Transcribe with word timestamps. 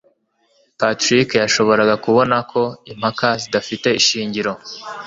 Patrick 0.79 1.29
yashoboraga 1.41 1.95
kubona 2.05 2.35
ko 2.51 2.61
impaka 2.91 3.27
zidafite 3.41 3.87
ishingiro. 3.99 4.51